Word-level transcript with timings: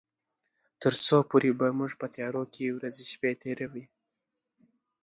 تر 0.81 0.93
څو 1.05 1.17
پورې 1.29 1.51
به 1.59 1.67
موږ 1.79 1.91
په 2.01 2.07
تيارو 2.15 2.43
کې 2.53 2.75
ورځې 2.77 3.03
شپې 3.13 3.31
تيروي. 3.41 3.85